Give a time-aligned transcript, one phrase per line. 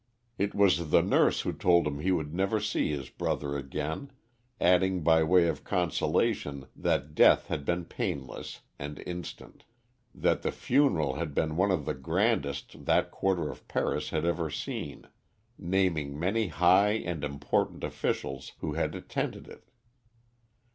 [0.39, 4.11] It was the nurse who told him he would never see his brother again,
[4.59, 9.63] adding by way of consolation that death had been painless and instant,
[10.15, 14.49] that the funeral had been one of the grandest that quarter of Paris had ever
[14.49, 15.07] seen,
[15.59, 19.69] naming many high and important officials who had attended it.